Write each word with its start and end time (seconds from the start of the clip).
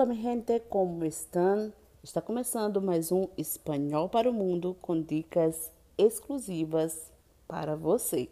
Olá, 0.00 0.14
mi 0.14 0.22
gente, 0.22 0.58
como 0.60 1.04
estão? 1.04 1.70
Está 2.02 2.22
começando 2.22 2.80
mais 2.80 3.12
um 3.12 3.28
Espanhol 3.36 4.08
para 4.08 4.30
o 4.30 4.32
Mundo 4.32 4.74
com 4.80 5.02
dicas 5.02 5.70
exclusivas 5.98 7.12
para 7.46 7.76
você. 7.76 8.30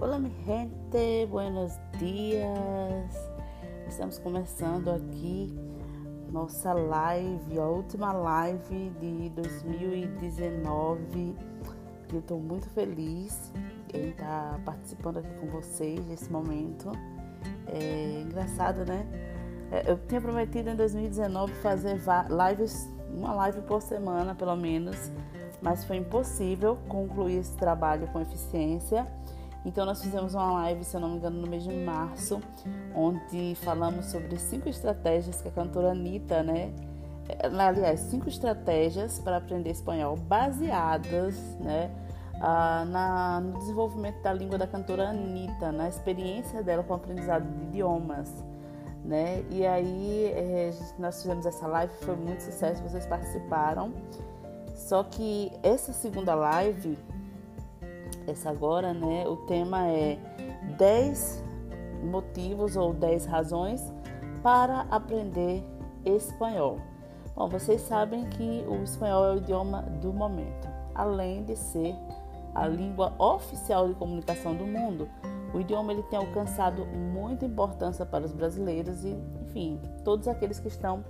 Olá, 0.00 0.18
mi 0.18 0.32
gente, 0.44 1.26
buenos 1.30 1.74
dias. 2.00 3.14
Estamos 3.86 4.18
começando 4.18 4.90
aqui 4.90 5.56
nossa 6.32 6.72
live, 6.72 7.60
a 7.60 7.68
última 7.68 8.12
live 8.12 8.90
de 8.98 9.28
2019. 9.28 11.51
Eu 12.12 12.20
estou 12.20 12.38
muito 12.38 12.68
feliz 12.70 13.52
em 13.92 14.10
estar 14.10 14.60
participando 14.64 15.18
aqui 15.18 15.34
com 15.40 15.46
vocês 15.46 16.04
nesse 16.06 16.30
momento. 16.30 16.92
É 17.66 18.22
engraçado, 18.22 18.84
né? 18.84 19.06
É, 19.70 19.90
eu 19.90 19.98
tinha 20.06 20.20
prometido 20.20 20.68
em 20.68 20.76
2019 20.76 21.54
fazer 21.54 21.98
lives, 22.28 22.88
uma 23.14 23.32
live 23.32 23.62
por 23.62 23.80
semana 23.80 24.34
pelo 24.34 24.54
menos, 24.54 25.10
mas 25.62 25.84
foi 25.84 25.96
impossível 25.96 26.76
concluir 26.88 27.38
esse 27.38 27.56
trabalho 27.56 28.06
com 28.08 28.20
eficiência. 28.20 29.06
Então 29.64 29.86
nós 29.86 30.02
fizemos 30.02 30.34
uma 30.34 30.52
live, 30.52 30.84
se 30.84 30.94
eu 30.94 31.00
não 31.00 31.08
me 31.10 31.16
engano, 31.16 31.40
no 31.40 31.46
mês 31.46 31.62
de 31.62 31.72
março, 31.72 32.40
onde 32.94 33.54
falamos 33.62 34.06
sobre 34.06 34.36
cinco 34.36 34.68
estratégias 34.68 35.40
que 35.40 35.48
a 35.48 35.52
cantora 35.52 35.92
Anitta, 35.92 36.42
né? 36.42 36.74
É, 37.28 37.46
aliás, 37.46 38.00
cinco 38.00 38.28
estratégias 38.28 39.18
para 39.20 39.36
aprender 39.36 39.70
espanhol 39.70 40.16
baseadas, 40.16 41.36
né? 41.60 41.90
Ah, 42.44 42.84
na, 42.84 43.40
no 43.40 43.56
desenvolvimento 43.60 44.20
da 44.20 44.32
língua 44.32 44.58
da 44.58 44.66
cantora 44.66 45.10
Anitta, 45.10 45.70
na 45.70 45.88
experiência 45.88 46.60
dela 46.60 46.82
com 46.82 46.92
o 46.92 46.96
aprendizado 46.96 47.44
de 47.44 47.62
idiomas. 47.62 48.28
Né? 49.04 49.44
E 49.48 49.64
aí 49.64 50.26
é, 50.26 50.70
nós 50.98 51.22
fizemos 51.22 51.46
essa 51.46 51.66
live, 51.68 51.92
foi 52.00 52.16
muito 52.16 52.42
sucesso, 52.42 52.82
vocês 52.82 53.06
participaram. 53.06 53.92
Só 54.74 55.04
que 55.04 55.52
essa 55.62 55.92
segunda 55.92 56.34
live, 56.34 56.98
essa 58.26 58.50
agora, 58.50 58.92
né? 58.92 59.24
O 59.28 59.36
tema 59.36 59.86
é 59.86 60.18
10 60.76 61.44
motivos 62.02 62.76
ou 62.76 62.92
10 62.92 63.26
razões 63.26 63.92
para 64.42 64.80
aprender 64.90 65.62
espanhol. 66.04 66.80
Bom, 67.36 67.48
vocês 67.48 67.80
sabem 67.82 68.24
que 68.30 68.64
o 68.68 68.82
espanhol 68.82 69.26
é 69.26 69.34
o 69.34 69.36
idioma 69.36 69.82
do 70.00 70.12
momento, 70.12 70.68
além 70.94 71.44
de 71.44 71.56
ser 71.56 71.94
a 72.54 72.66
língua 72.66 73.14
oficial 73.18 73.88
de 73.88 73.94
comunicação 73.94 74.54
do 74.54 74.66
mundo, 74.66 75.08
o 75.54 75.60
idioma 75.60 75.92
ele 75.92 76.02
tem 76.04 76.18
alcançado 76.18 76.84
muita 76.86 77.44
importância 77.44 78.06
para 78.06 78.24
os 78.24 78.32
brasileiros 78.32 79.04
e, 79.04 79.16
enfim, 79.42 79.80
todos 80.04 80.26
aqueles 80.26 80.58
que 80.58 80.68
estão 80.68 81.04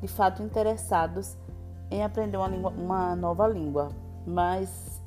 de 0.00 0.08
fato 0.08 0.42
interessados 0.42 1.36
em 1.90 2.02
aprender 2.02 2.36
uma, 2.36 2.48
língua, 2.48 2.70
uma 2.70 3.16
nova 3.16 3.46
língua. 3.46 3.88
Mas 4.26 5.00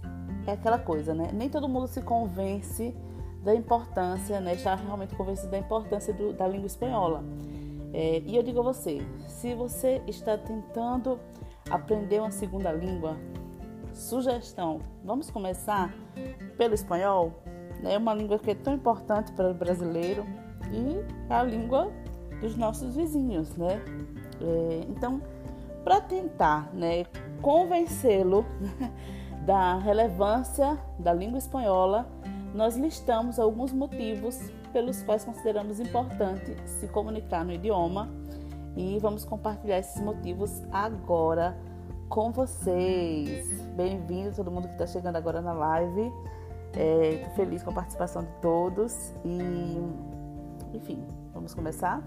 é 0.48 0.54
aquela 0.54 0.80
coisa, 0.80 1.14
né? 1.14 1.30
Nem 1.34 1.50
todo 1.50 1.68
mundo 1.68 1.88
se 1.88 2.02
convence 2.02 2.96
da 3.44 3.54
importância, 3.54 4.40
né? 4.40 4.54
Está 4.54 4.76
realmente 4.76 5.16
convencido 5.16 5.52
da 5.52 5.58
importância 5.58 6.14
do, 6.14 6.34
da 6.34 6.48
língua 6.48 6.68
espanhola. 6.68 7.24
É, 7.94 8.22
e 8.26 8.36
eu 8.36 8.44
digo 8.44 8.60
a 8.60 8.64
você, 8.64 9.06
se 9.28 9.54
você 9.54 10.02
está 10.08 10.38
tentando 10.38 11.20
aprender 11.70 12.20
uma 12.20 12.32
segunda 12.32 12.72
língua, 12.72 13.18
Sugestão: 13.94 14.80
vamos 15.04 15.30
começar 15.30 15.94
pelo 16.58 16.74
espanhol? 16.74 17.44
É 17.84 17.98
uma 17.98 18.14
língua 18.14 18.38
que 18.38 18.52
é 18.52 18.56
tão 18.56 18.74
importante 18.74 19.32
para 19.32 19.52
o 19.52 19.54
brasileiro 19.54 20.26
e 20.72 21.32
é 21.32 21.36
a 21.36 21.44
língua 21.44 21.92
dos 22.40 22.56
nossos 22.56 22.96
vizinhos, 22.96 23.56
né? 23.56 23.82
É, 24.40 24.86
então, 24.90 25.22
para 25.84 26.00
tentar 26.02 26.74
né, 26.74 27.06
convencê-lo 27.42 28.46
da 29.46 29.78
relevância 29.78 30.78
da 31.00 31.14
língua 31.14 31.38
espanhola, 31.38 32.08
nós 32.54 32.76
listamos 32.76 33.40
alguns 33.40 33.72
motivos 33.72 34.38
pelos 34.72 35.02
quais 35.04 35.24
consideramos 35.24 35.80
importante 35.80 36.56
se 36.66 36.88
comunicar 36.88 37.44
no 37.44 37.52
idioma 37.52 38.10
e 38.76 38.98
vamos 39.00 39.26
compartilhar 39.26 39.80
esses 39.80 40.02
motivos 40.02 40.62
agora 40.72 41.58
com 42.12 42.30
vocês. 42.30 43.50
Bem-vindo 43.74 44.36
todo 44.36 44.52
mundo 44.52 44.68
que 44.68 44.74
está 44.74 44.86
chegando 44.86 45.16
agora 45.16 45.42
na 45.42 45.54
live. 45.54 46.12
Estou 46.74 46.84
é, 46.84 47.30
feliz 47.38 47.64
com 47.64 47.70
a 47.70 47.74
participação 47.74 48.24
de 48.24 48.32
todos 48.42 49.14
e, 49.24 49.78
enfim, 50.74 51.02
vamos 51.34 51.54
começar? 51.54 52.04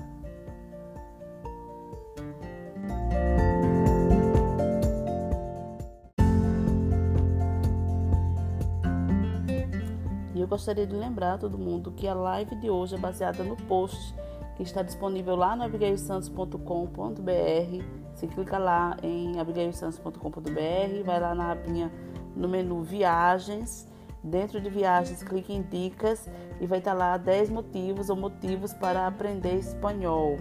E 10.34 10.40
eu 10.40 10.46
gostaria 10.46 10.86
de 10.86 10.94
lembrar 10.94 11.34
a 11.34 11.38
todo 11.38 11.56
mundo 11.56 11.92
que 11.92 12.06
a 12.06 12.12
live 12.12 12.54
de 12.56 12.68
hoje 12.68 12.94
é 12.94 12.98
baseada 12.98 13.42
no 13.42 13.56
post 13.56 14.14
que 14.54 14.62
está 14.62 14.82
disponível 14.82 15.34
lá 15.34 15.56
no 15.56 15.62
abigailsantos.com.br 15.62 18.03
você 18.24 18.26
clica 18.26 18.58
lá 18.58 18.96
em 19.02 19.38
abigailsantos.com.br, 19.38 21.04
vai 21.04 21.20
lá 21.20 21.34
na 21.34 21.52
abinha 21.52 21.92
no 22.34 22.48
menu 22.48 22.82
Viagens. 22.82 23.86
Dentro 24.22 24.58
de 24.58 24.70
Viagens, 24.70 25.22
clique 25.22 25.52
em 25.52 25.60
Dicas 25.60 26.26
e 26.58 26.66
vai 26.66 26.78
estar 26.78 26.94
lá 26.94 27.18
10 27.18 27.50
motivos 27.50 28.08
ou 28.08 28.16
motivos 28.16 28.72
para 28.72 29.06
aprender 29.06 29.56
espanhol. 29.56 30.38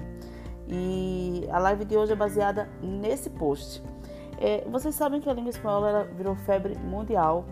E 0.70 1.46
a 1.52 1.60
live 1.60 1.84
de 1.84 1.98
hoje 1.98 2.14
é 2.14 2.16
baseada 2.16 2.70
nesse 2.82 3.30
post. 3.30 3.84
É, 4.40 4.64
vocês 4.70 4.96
sabem 4.96 5.20
que 5.20 5.30
a 5.30 5.34
língua 5.34 5.50
espanhola 5.50 6.06
virou 6.16 6.36
febre 6.36 6.78
mundial 6.78 7.46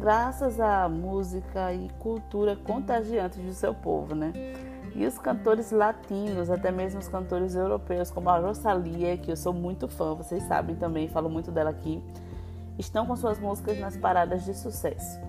graças 0.00 0.60
à 0.60 0.88
música 0.88 1.72
e 1.72 1.88
cultura 2.00 2.56
contagiantes 2.56 3.38
do 3.38 3.54
seu 3.54 3.72
povo, 3.72 4.14
né? 4.14 4.32
E 4.96 5.06
os 5.06 5.18
cantores 5.18 5.70
latinos, 5.70 6.50
até 6.50 6.70
mesmo 6.70 7.00
os 7.00 7.08
cantores 7.08 7.54
europeus, 7.54 8.10
como 8.10 8.30
a 8.30 8.38
Rosalia, 8.38 9.18
que 9.18 9.30
eu 9.30 9.36
sou 9.36 9.52
muito 9.52 9.86
fã, 9.86 10.14
vocês 10.14 10.42
sabem 10.44 10.74
também, 10.74 11.06
falo 11.06 11.28
muito 11.28 11.50
dela 11.50 11.68
aqui, 11.68 12.02
estão 12.78 13.04
com 13.04 13.14
suas 13.14 13.38
músicas 13.38 13.78
nas 13.78 13.94
paradas 13.94 14.44
de 14.44 14.54
sucesso. 14.54 15.20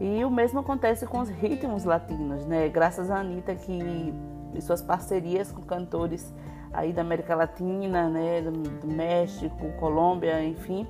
E 0.00 0.24
o 0.24 0.30
mesmo 0.30 0.60
acontece 0.60 1.06
com 1.06 1.18
os 1.18 1.28
ritmos 1.28 1.84
latinos, 1.84 2.46
né? 2.46 2.68
Graças 2.68 3.10
a 3.10 3.18
Anitta 3.18 3.54
que 3.56 4.14
e 4.54 4.62
suas 4.62 4.80
parcerias 4.80 5.50
com 5.50 5.62
cantores 5.62 6.32
aí 6.72 6.92
da 6.92 7.02
América 7.02 7.34
Latina, 7.34 8.08
né, 8.08 8.40
do, 8.42 8.52
do 8.52 8.86
México, 8.86 9.72
Colômbia, 9.78 10.44
enfim, 10.44 10.86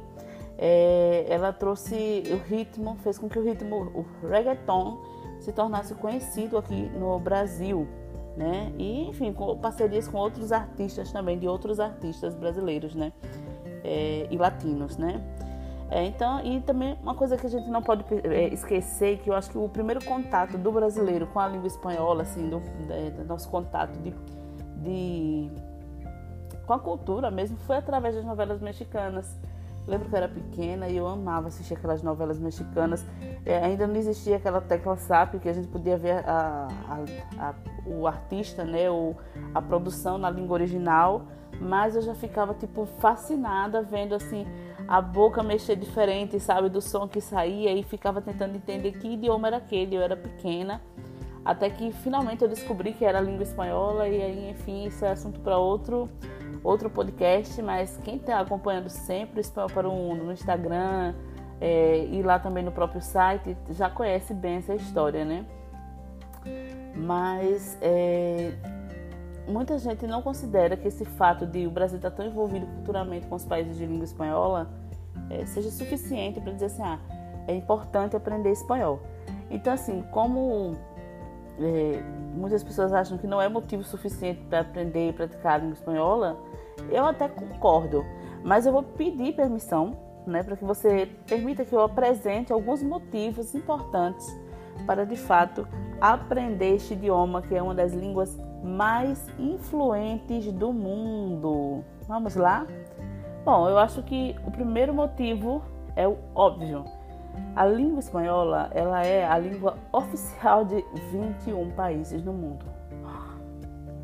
é, 0.59 1.27
ela 1.29 1.53
trouxe 1.53 2.23
o 2.31 2.37
ritmo, 2.49 2.97
fez 3.03 3.19
com 3.19 3.29
que 3.29 3.39
o 3.39 3.43
ritmo, 3.43 3.77
o 3.95 4.27
reggaeton, 4.27 4.99
se 5.45 5.53
tornasse 5.53 5.95
conhecido 5.95 6.57
aqui 6.57 6.89
no 6.99 7.19
Brasil, 7.19 7.87
né? 8.37 8.73
E 8.79 9.09
enfim, 9.09 9.33
com 9.33 9.57
parcerias 9.59 10.09
com 10.09 10.19
outros 10.19 10.51
artistas 10.51 11.13
também, 11.13 11.39
de 11.39 11.47
outros 11.47 11.79
artistas 11.79 12.35
brasileiros, 12.35 12.95
né? 12.95 13.13
É, 13.85 14.27
e 14.31 14.37
latinos, 14.39 14.97
né? 14.97 15.23
É, 15.91 16.03
então, 16.05 16.41
e 16.45 16.61
também 16.63 16.99
uma 17.03 17.15
coisa 17.15 17.37
que 17.37 17.47
a 17.47 17.51
gente 17.51 17.69
não 17.69 17.83
pode 17.83 18.05
é, 18.25 18.49
esquecer, 18.49 19.19
que 19.19 19.29
eu 19.29 19.35
acho 19.35 19.51
que 19.51 19.59
o 19.59 19.69
primeiro 19.69 20.03
contato 20.05 20.57
do 20.57 20.73
brasileiro 20.73 21.27
com 21.27 21.39
a 21.39 21.47
língua 21.47 21.67
espanhola, 21.67 22.23
assim, 22.23 22.49
do, 22.49 22.61
do 22.61 23.25
nosso 23.27 23.49
contato 23.51 23.93
de, 23.99 24.15
de, 24.83 25.51
com 26.67 26.73
a 26.73 26.79
cultura 26.79 27.31
mesmo, 27.31 27.59
foi 27.59 27.77
através 27.77 28.15
das 28.15 28.25
novelas 28.25 28.61
mexicanas. 28.61 29.39
Lembro 29.87 30.09
que 30.09 30.15
eu 30.15 30.17
era 30.17 30.29
pequena 30.29 30.89
e 30.89 30.97
eu 30.97 31.07
amava 31.07 31.49
assistir 31.49 31.75
aquelas 31.75 32.03
novelas 32.03 32.39
mexicanas. 32.39 33.05
É, 33.45 33.59
ainda 33.59 33.87
não 33.87 33.97
existia 33.97 34.37
aquela 34.37 34.61
tecla 34.61 34.97
SAP 34.97 35.35
que 35.41 35.49
a 35.49 35.53
gente 35.53 35.69
podia 35.69 35.99
ver 35.99 36.25
a, 36.27 36.69
a, 36.89 37.49
a, 37.49 37.55
o 37.87 38.07
artista, 38.07 38.65
né, 38.65 38.91
o, 38.91 39.15
a 39.55 39.61
produção 39.61 40.17
na 40.17 40.31
língua 40.31 40.55
original, 40.55 41.27
mas 41.61 41.95
eu 41.97 42.03
já 42.03 42.15
ficava 42.15 42.55
tipo 42.55 42.87
fascinada 42.87 43.83
vendo 43.83 44.15
assim 44.15 44.47
a 44.89 45.01
boca 45.01 45.43
mexer 45.43 45.77
diferente, 45.77 46.39
sabe, 46.41 46.69
do 46.69 46.81
som 46.81 47.07
que 47.07 47.21
saía 47.21 47.73
e 47.73 47.83
ficava 47.83 48.21
tentando 48.21 48.57
entender 48.57 48.93
que 48.93 49.09
idioma 49.09 49.49
era 49.49 49.59
aquele. 49.59 49.97
Eu 49.97 50.03
era 50.03 50.17
pequena, 50.17 50.81
até 51.45 51.69
que 51.69 51.93
finalmente 51.93 52.43
eu 52.43 52.49
descobri 52.49 52.93
que 52.93 53.05
era 53.05 53.21
língua 53.21 53.43
espanhola 53.43 54.09
e 54.09 54.23
aí, 54.23 54.51
enfim, 54.51 54.87
isso 54.87 55.05
é 55.05 55.11
assunto 55.11 55.41
para 55.41 55.59
outro 55.59 56.09
outro 56.65 56.89
podcast, 56.89 57.61
mas 57.61 58.01
quem 58.03 58.17
está 58.17 58.41
acompanhando 58.41 58.89
sempre 58.89 59.39
o 59.39 59.43
Espanhol 59.43 59.69
para 59.69 59.89
o 59.89 59.93
Mundo 59.93 60.25
no 60.25 60.33
Instagram 60.33 61.15
é, 61.61 62.07
e 62.07 62.23
lá 62.23 62.39
também 62.39 62.65
no 62.65 62.73
próprio 62.73 63.03
site 63.03 63.55
já 63.71 63.91
conhece 63.91 64.33
bem 64.33 64.57
essa 64.57 64.75
história, 64.75 65.25
né? 65.25 65.45
Mas 66.97 67.77
é, 67.83 68.53
muita 69.47 69.79
gente 69.79 70.07
não 70.07 70.23
considera 70.23 70.77
que 70.77 70.89
esse 70.89 71.05
fato 71.05 71.47
de 71.47 71.67
o 71.67 71.71
Brasil 71.71 71.97
estar 71.97 72.11
tá 72.11 72.17
tão 72.17 72.27
envolvido 72.27 72.67
culturalmente 72.67 73.27
com 73.27 73.35
os 73.35 73.45
países 73.45 73.77
de 73.77 73.85
língua 73.85 74.05
espanhola 74.05 74.71
é, 75.31 75.45
seja 75.45 75.71
suficiente 75.71 76.41
para 76.41 76.53
dizer 76.53 76.67
assim, 76.67 76.83
ah, 76.83 76.99
é 77.47 77.55
importante 77.55 78.17
aprender 78.17 78.51
espanhol. 78.51 79.01
Então, 79.51 79.73
assim, 79.73 80.03
como 80.11 80.77
é, 81.61 82.03
muitas 82.35 82.63
pessoas 82.63 82.93
acham 82.93 83.17
que 83.19 83.27
não 83.27 83.41
é 83.41 83.49
motivo 83.49 83.83
suficiente 83.85 84.41
para 84.49 84.61
aprender 84.61 85.11
e 85.11 85.13
praticar 85.13 85.55
a 85.55 85.59
língua 85.59 85.75
espanhola, 85.75 86.37
eu 86.91 87.05
até 87.05 87.29
concordo, 87.29 88.05
mas 88.43 88.67
eu 88.67 88.73
vou 88.73 88.83
pedir 88.83 89.35
permissão 89.35 89.97
né, 90.27 90.43
para 90.43 90.57
que 90.57 90.65
você 90.65 91.09
permita 91.27 91.65
que 91.65 91.75
eu 91.75 91.81
apresente 91.81 92.53
alguns 92.53 92.83
motivos 92.83 93.55
importantes 93.55 94.27
para 94.87 95.05
de 95.05 95.17
fato 95.17 95.67
aprender 96.01 96.75
este 96.75 96.95
idioma, 96.95 97.43
que 97.43 97.55
é 97.55 97.63
uma 97.63 97.75
das 97.75 97.93
línguas 97.93 98.37
mais 98.63 99.27
influentes 99.39 100.51
do 100.53 100.73
mundo. 100.73 101.85
Vamos 102.09 102.35
lá? 102.35 102.67
Bom, 103.45 103.69
eu 103.69 103.79
acho 103.79 104.03
que 104.03 104.35
o 104.47 104.51
primeiro 104.51 104.93
motivo 104.93 105.63
é 105.95 106.09
o 106.09 106.17
óbvio. 106.35 106.85
A 107.55 107.65
língua 107.65 108.01
espanhola, 108.01 108.71
ela 108.75 109.05
é 109.05 109.25
a 109.25 109.39
língua 109.39 109.77
oficial 109.93 110.65
de 110.65 110.85
21 111.13 111.71
países 111.73 112.23
no 112.23 112.33
mundo. 112.33 112.65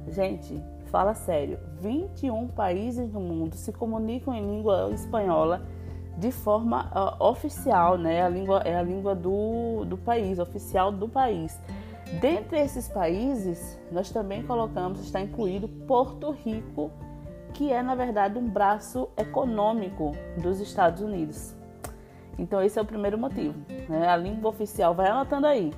Gente, 0.09 0.63
fala 0.87 1.15
sério, 1.15 1.59
21 1.81 2.49
países 2.49 3.13
no 3.13 3.21
mundo 3.21 3.55
se 3.55 3.73
comunicam 3.73 4.35
em 4.35 4.45
língua 4.45 4.91
espanhola 4.93 5.63
de 6.17 6.31
forma 6.31 6.91
uh, 6.95 7.25
oficial, 7.25 7.97
né? 7.97 8.23
A 8.23 8.29
língua 8.29 8.63
é 8.65 8.77
a 8.77 8.83
língua 8.83 9.15
do, 9.15 9.85
do 9.85 9.97
país, 9.97 10.39
oficial 10.39 10.93
do 10.93 11.09
país. 11.09 11.59
Dentre 12.21 12.59
esses 12.59 12.89
países, 12.89 13.81
nós 13.93 14.11
também 14.11 14.43
colocamos, 14.43 15.01
está 15.01 15.21
incluído 15.21 15.69
Porto 15.69 16.31
Rico, 16.31 16.91
que 17.55 17.73
é 17.73 17.83
na 17.83 17.95
verdade 17.95 18.39
um 18.39 18.49
braço 18.49 19.09
econômico 19.17 20.13
dos 20.43 20.61
Estados 20.61 21.01
Unidos. 21.01 21.55
Então 22.39 22.63
esse 22.63 22.79
é 22.79 22.83
o 22.83 22.85
primeiro 22.85 23.19
motivo. 23.19 23.55
Né? 23.89 24.09
A 24.09 24.17
língua 24.17 24.51
oficial, 24.51 24.95
vai 24.95 25.09
anotando 25.09 25.47
aí, 25.47 25.73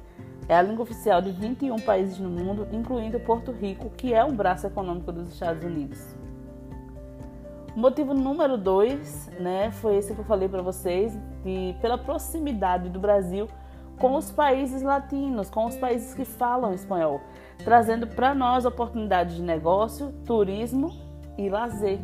é 0.49 0.57
a 0.57 0.63
língua 0.63 0.83
oficial 0.83 1.23
de 1.23 1.31
21 1.31 1.77
países 1.77 2.19
no 2.19 2.29
mundo, 2.29 2.67
incluindo 2.73 3.19
Porto 3.21 3.53
Rico, 3.53 3.91
que 3.91 4.13
é 4.13 4.25
um 4.25 4.35
braço 4.35 4.67
econômico 4.67 5.13
dos 5.13 5.33
Estados 5.33 5.65
Unidos. 5.65 6.17
Motivo 7.75 8.13
número 8.13 8.59
dois, 8.59 9.31
né, 9.41 9.71
foi 9.71 9.97
esse 9.97 10.15
que 10.15 10.21
eu 10.21 10.25
falei 10.25 10.49
para 10.49 10.61
vocês, 10.61 11.19
de 11.43 11.75
pela 11.81 11.97
proximidade 11.97 12.91
do 12.91 13.01
Brasil 13.01 13.49
com 13.99 14.15
os 14.17 14.31
países 14.31 14.83
latinos, 14.83 15.49
com 15.49 15.65
os 15.65 15.77
países 15.77 16.13
que 16.13 16.25
falam 16.25 16.75
espanhol, 16.75 17.21
trazendo 17.65 18.07
para 18.07 18.35
nós 18.35 18.65
oportunidades 18.65 19.37
de 19.37 19.43
negócio, 19.43 20.13
turismo 20.27 20.93
e 21.39 21.49
lazer. 21.49 21.99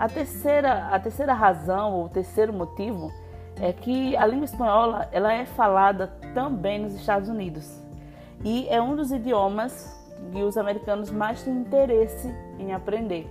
A 0.00 0.08
terceira, 0.08 0.86
a 0.86 0.98
terceira 0.98 1.34
razão, 1.34 1.92
ou 1.92 2.08
terceiro 2.08 2.54
motivo, 2.54 3.12
é 3.60 3.70
que 3.70 4.16
a 4.16 4.24
língua 4.24 4.46
espanhola 4.46 5.06
ela 5.12 5.30
é 5.30 5.44
falada 5.44 6.06
também 6.32 6.78
nos 6.78 6.94
Estados 6.94 7.28
Unidos 7.28 7.78
e 8.42 8.66
é 8.70 8.80
um 8.80 8.96
dos 8.96 9.12
idiomas 9.12 9.94
que 10.32 10.42
os 10.42 10.56
americanos 10.56 11.10
mais 11.10 11.42
têm 11.42 11.52
interesse 11.54 12.34
em 12.58 12.72
aprender. 12.72 13.30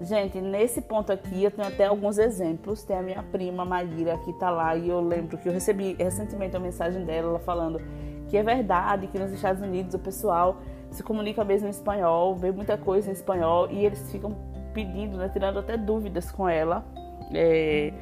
Gente, 0.00 0.40
nesse 0.40 0.80
ponto 0.80 1.10
aqui 1.10 1.42
eu 1.42 1.50
tenho 1.50 1.66
até 1.66 1.86
alguns 1.86 2.18
exemplos. 2.18 2.84
Tem 2.84 2.96
a 2.96 3.02
minha 3.02 3.22
prima 3.24 3.64
Maíra 3.64 4.16
que 4.18 4.30
está 4.30 4.48
lá 4.48 4.76
e 4.76 4.88
eu 4.88 5.00
lembro 5.00 5.36
que 5.36 5.48
eu 5.48 5.52
recebi 5.52 5.94
recentemente 5.94 6.54
uma 6.54 6.62
mensagem 6.62 7.04
dela 7.04 7.40
falando 7.40 7.80
que 8.28 8.36
é 8.36 8.44
verdade 8.44 9.08
que 9.08 9.18
nos 9.18 9.32
Estados 9.32 9.60
Unidos 9.60 9.94
o 9.94 9.98
pessoal 9.98 10.58
se 10.92 11.02
comunica 11.02 11.44
mesmo 11.44 11.66
em 11.66 11.70
espanhol, 11.70 12.36
vê 12.36 12.52
muita 12.52 12.78
coisa 12.78 13.10
em 13.10 13.12
espanhol 13.12 13.68
e 13.70 13.84
eles 13.84 14.08
ficam 14.12 14.36
pedindo, 14.76 15.16
né, 15.16 15.30
tirando 15.32 15.58
até 15.58 15.74
dúvidas 15.74 16.30
com 16.30 16.46
ela. 16.46 16.84
É, 17.32 17.94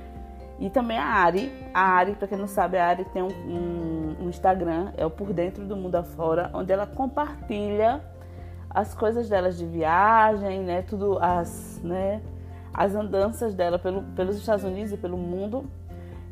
e 0.58 0.68
também 0.68 0.98
a 0.98 1.04
Ari. 1.04 1.52
A 1.72 1.80
Ari, 1.80 2.14
para 2.16 2.26
quem 2.26 2.36
não 2.36 2.48
sabe, 2.48 2.76
a 2.76 2.88
Ari 2.88 3.04
tem 3.06 3.22
um, 3.22 3.28
um, 3.28 4.16
um 4.24 4.28
Instagram, 4.28 4.92
é 4.96 5.06
o 5.06 5.10
Por 5.10 5.32
Dentro 5.32 5.64
do 5.64 5.76
Mundo 5.76 5.94
Afora, 5.94 6.50
onde 6.52 6.72
ela 6.72 6.84
compartilha 6.84 8.00
as 8.68 8.92
coisas 8.92 9.28
delas 9.28 9.56
de 9.56 9.64
viagem, 9.64 10.64
né, 10.64 10.82
tudo 10.82 11.16
as, 11.20 11.80
né, 11.84 12.20
as 12.72 12.92
andanças 12.96 13.54
dela 13.54 13.78
pelo, 13.78 14.02
pelos 14.16 14.36
Estados 14.36 14.64
Unidos 14.64 14.92
e 14.92 14.96
pelo 14.96 15.16
mundo. 15.16 15.64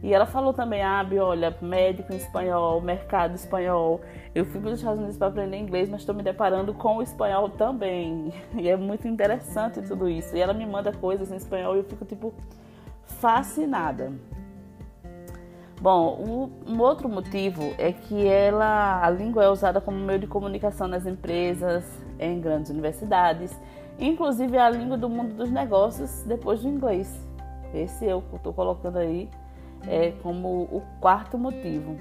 E 0.03 0.12
ela 0.12 0.27
falou 0.27 0.53
também, 0.53 0.83
Abi, 0.83 1.21
olha, 1.21 1.56
médico 1.62 2.12
espanhol, 2.12 2.81
mercado 2.81 3.37
espanhol. 3.37 4.00
Eu 4.34 4.46
fui 4.46 4.61
para 4.61 4.70
os 4.70 4.79
Estados 4.79 4.99
Unidos 4.99 5.19
para 5.19 5.29
aprender 5.29 5.58
inglês, 5.58 5.90
mas 5.90 6.00
estou 6.00 6.14
me 6.14 6.23
deparando 6.23 6.73
com 6.73 6.96
o 6.96 7.02
espanhol 7.02 7.50
também. 7.50 8.32
E 8.56 8.69
é 8.69 8.76
muito 8.76 9.06
interessante 9.06 9.82
tudo 9.82 10.08
isso. 10.08 10.34
E 10.34 10.40
ela 10.40 10.55
me 10.55 10.64
manda 10.64 10.93
coisas 10.93 11.31
em 11.31 11.37
espanhol 11.37 11.75
e 11.75 11.81
eu 11.81 11.84
fico, 11.84 12.05
tipo, 12.05 12.32
fascinada. 13.05 14.12
Bom, 15.82 16.50
um 16.67 16.81
outro 16.81 17.08
motivo 17.08 17.75
é 17.76 17.93
que 17.93 18.26
ela, 18.26 19.05
a 19.05 19.11
língua 19.11 19.44
é 19.44 19.49
usada 19.49 19.81
como 19.81 19.99
meio 19.99 20.20
de 20.20 20.29
comunicação 20.29 20.87
nas 20.87 21.06
empresas, 21.06 21.84
em 22.20 22.40
grandes 22.40 22.70
universidades, 22.70 23.52
inclusive 23.99 24.56
a 24.56 24.70
língua 24.70 24.96
do 24.96 25.08
mundo 25.08 25.34
dos 25.34 25.50
negócios 25.50 26.23
depois 26.23 26.62
do 26.62 26.69
inglês. 26.69 27.12
Esse 27.75 28.06
eu 28.06 28.23
estou 28.32 28.52
colocando 28.52 28.96
aí 28.99 29.29
é, 29.88 30.12
como 30.23 30.62
o 30.70 30.82
quarto 31.00 31.37
motivo. 31.37 31.96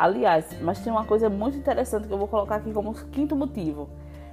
Aliás, 0.00 0.46
mas 0.62 0.80
tem 0.80 0.90
uma 0.90 1.04
coisa 1.04 1.28
muito 1.28 1.58
interessante 1.58 2.08
que 2.08 2.14
eu 2.14 2.16
vou 2.16 2.26
colocar 2.26 2.54
aqui 2.54 2.72
como 2.72 2.94
quinto 2.94 3.36
motivo. 3.36 3.90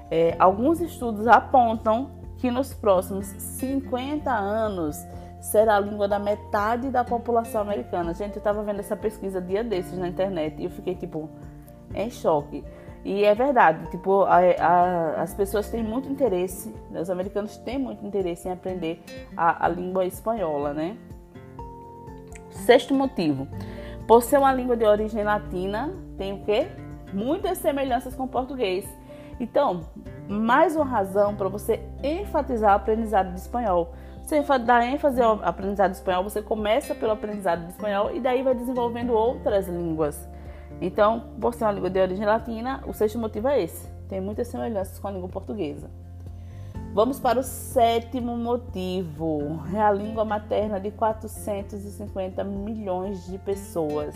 É, 0.09 0.33
alguns 0.39 0.79
estudos 0.79 1.27
apontam 1.27 2.11
que 2.37 2.49
nos 2.49 2.73
próximos 2.73 3.25
50 3.25 4.31
anos 4.31 4.95
será 5.41 5.75
a 5.75 5.79
língua 5.81 6.07
da 6.07 6.19
metade 6.19 6.89
da 6.89 7.03
população 7.03 7.59
americana. 7.59 8.13
Gente, 8.13 8.35
eu 8.35 8.37
estava 8.37 8.63
vendo 8.63 8.79
essa 8.79 8.95
pesquisa 8.95 9.41
dia 9.41 9.61
desses 9.61 9.97
na 9.97 10.07
internet 10.07 10.55
e 10.57 10.63
eu 10.63 10.69
fiquei 10.69 10.95
tipo 10.95 11.29
em 11.93 12.09
choque. 12.09 12.63
E 13.03 13.25
é 13.25 13.35
verdade, 13.35 13.91
tipo, 13.91 14.21
a, 14.21 14.37
a, 14.37 15.21
as 15.21 15.33
pessoas 15.33 15.69
têm 15.69 15.83
muito 15.83 16.07
interesse, 16.07 16.73
né? 16.89 17.01
os 17.01 17.09
americanos 17.09 17.57
têm 17.57 17.77
muito 17.77 18.05
interesse 18.05 18.47
em 18.47 18.51
aprender 18.53 19.03
a, 19.35 19.65
a 19.65 19.67
língua 19.67 20.05
espanhola, 20.05 20.73
né? 20.73 20.95
Sexto 22.51 22.93
motivo, 22.93 23.49
por 24.07 24.23
ser 24.23 24.37
uma 24.37 24.53
língua 24.53 24.77
de 24.77 24.85
origem 24.85 25.23
latina, 25.23 25.93
tem 26.17 26.33
o 26.33 26.45
quê? 26.45 26.67
Muitas 27.13 27.57
semelhanças 27.57 28.15
com 28.15 28.23
o 28.23 28.27
português. 28.27 28.87
Então, 29.37 29.81
mais 30.29 30.75
uma 30.75 30.85
razão 30.85 31.35
para 31.35 31.49
você 31.49 31.81
enfatizar 32.01 32.71
o 32.71 32.75
aprendizado 32.77 33.33
de 33.33 33.39
espanhol. 33.39 33.93
Você 34.23 34.41
dá 34.59 34.85
ênfase 34.85 35.21
ao 35.21 35.43
aprendizado 35.43 35.91
de 35.91 35.97
espanhol, 35.97 36.23
você 36.23 36.41
começa 36.41 36.95
pelo 36.95 37.11
aprendizado 37.11 37.65
de 37.65 37.71
espanhol 37.71 38.15
e 38.15 38.19
daí 38.19 38.43
vai 38.43 38.55
desenvolvendo 38.55 39.11
outras 39.13 39.67
línguas. 39.67 40.27
Então, 40.81 41.31
por 41.39 41.53
ser 41.53 41.65
uma 41.65 41.71
língua 41.71 41.89
de 41.89 41.99
origem 41.99 42.25
latina, 42.25 42.83
o 42.87 42.93
sexto 42.93 43.19
motivo 43.19 43.47
é 43.47 43.61
esse. 43.61 43.89
Tem 44.09 44.21
muitas 44.21 44.47
semelhanças 44.47 44.99
com 44.99 45.07
a 45.07 45.11
língua 45.11 45.29
portuguesa. 45.29 45.89
Vamos 46.93 47.19
para 47.19 47.39
o 47.39 47.43
sétimo 47.43 48.35
motivo. 48.35 49.61
É 49.73 49.79
a 49.79 49.91
língua 49.91 50.25
materna 50.25 50.79
de 50.79 50.91
450 50.91 52.43
milhões 52.43 53.25
de 53.27 53.37
pessoas 53.37 54.15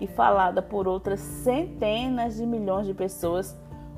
e 0.00 0.06
falada 0.06 0.62
por 0.62 0.88
outras 0.88 1.20
centenas 1.20 2.36
de 2.36 2.46
milhões 2.46 2.86
de 2.86 2.94
pessoas 2.94 3.56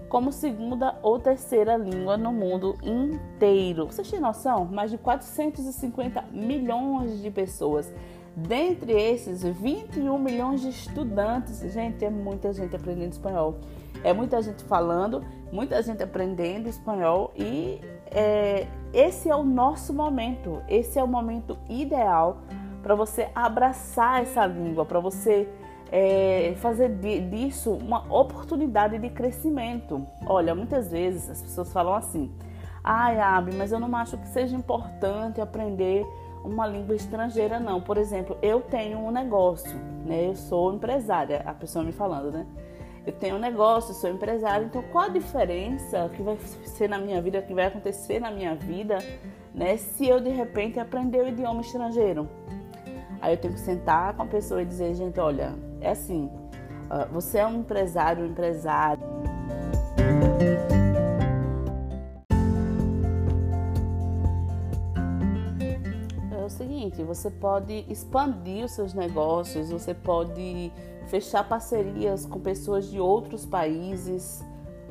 como 0.08 0.32
segunda 0.32 0.98
ou 1.02 1.18
terceira 1.18 1.76
língua 1.76 2.16
no 2.16 2.32
mundo 2.32 2.76
inteiro. 2.82 3.86
Vocês 3.86 4.10
têm 4.10 4.20
noção? 4.20 4.64
Mais 4.64 4.90
de 4.90 4.98
450 4.98 6.22
milhões 6.32 7.22
de 7.22 7.30
pessoas 7.30 7.92
Dentre 8.36 8.92
esses, 8.92 9.42
21 9.42 10.18
milhões 10.18 10.60
de 10.60 10.68
estudantes. 10.68 11.60
Gente, 11.72 12.04
é 12.04 12.10
muita 12.10 12.52
gente 12.52 12.76
aprendendo 12.76 13.12
espanhol. 13.12 13.58
É 14.06 14.12
muita 14.12 14.40
gente 14.40 14.62
falando, 14.62 15.24
muita 15.50 15.82
gente 15.82 16.00
aprendendo 16.00 16.68
espanhol 16.68 17.32
e 17.34 17.80
é, 18.08 18.68
esse 18.94 19.28
é 19.28 19.34
o 19.34 19.42
nosso 19.42 19.92
momento. 19.92 20.62
Esse 20.68 20.96
é 20.96 21.02
o 21.02 21.08
momento 21.08 21.58
ideal 21.68 22.38
para 22.84 22.94
você 22.94 23.28
abraçar 23.34 24.22
essa 24.22 24.46
língua, 24.46 24.84
para 24.84 25.00
você 25.00 25.48
é, 25.90 26.54
fazer 26.58 26.88
disso 27.28 27.72
uma 27.72 28.04
oportunidade 28.08 28.96
de 28.96 29.10
crescimento. 29.10 30.06
Olha, 30.24 30.54
muitas 30.54 30.92
vezes 30.92 31.28
as 31.28 31.42
pessoas 31.42 31.72
falam 31.72 31.92
assim: 31.92 32.30
ai, 32.84 33.18
Abby, 33.18 33.56
mas 33.56 33.72
eu 33.72 33.80
não 33.80 33.92
acho 33.96 34.16
que 34.18 34.28
seja 34.28 34.54
importante 34.54 35.40
aprender 35.40 36.06
uma 36.44 36.64
língua 36.64 36.94
estrangeira, 36.94 37.58
não. 37.58 37.80
Por 37.80 37.98
exemplo, 37.98 38.38
eu 38.40 38.60
tenho 38.60 39.00
um 39.00 39.10
negócio, 39.10 39.76
né? 40.04 40.28
Eu 40.28 40.36
sou 40.36 40.72
empresária, 40.72 41.42
a 41.44 41.52
pessoa 41.52 41.84
me 41.84 41.90
falando, 41.90 42.30
né? 42.30 42.46
Eu 43.06 43.12
tenho 43.12 43.36
um 43.36 43.38
negócio, 43.38 43.94
sou 43.94 44.10
empresária, 44.10 44.64
então 44.64 44.82
qual 44.90 45.04
a 45.04 45.08
diferença 45.08 46.10
que 46.14 46.22
vai 46.22 46.36
ser 46.64 46.88
na 46.88 46.98
minha 46.98 47.22
vida, 47.22 47.40
que 47.40 47.54
vai 47.54 47.66
acontecer 47.66 48.18
na 48.18 48.32
minha 48.32 48.56
vida, 48.56 48.98
né? 49.54 49.76
Se 49.76 50.08
eu 50.08 50.20
de 50.20 50.30
repente 50.30 50.80
aprender 50.80 51.22
o 51.22 51.28
idioma 51.28 51.60
estrangeiro. 51.60 52.28
Aí 53.20 53.34
eu 53.34 53.38
tenho 53.38 53.54
que 53.54 53.60
sentar 53.60 54.14
com 54.14 54.24
a 54.24 54.26
pessoa 54.26 54.60
e 54.60 54.64
dizer, 54.64 54.92
gente, 54.94 55.20
olha, 55.20 55.54
é 55.80 55.90
assim, 55.90 56.28
você 57.12 57.38
é 57.38 57.46
um 57.46 57.60
empresário, 57.60 58.24
um 58.24 58.26
empresário. 58.26 59.16
seguinte: 66.48 67.02
você 67.02 67.30
pode 67.30 67.84
expandir 67.88 68.64
os 68.64 68.72
seus 68.72 68.94
negócios, 68.94 69.70
você 69.70 69.94
pode 69.94 70.72
fechar 71.06 71.48
parcerias 71.48 72.26
com 72.26 72.40
pessoas 72.40 72.90
de 72.90 73.00
outros 73.00 73.46
países. 73.46 74.44